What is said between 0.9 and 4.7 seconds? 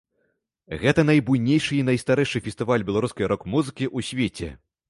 найбуйнейшы і найстарэйшы фестываль беларускай рок-музыкі ў свеце.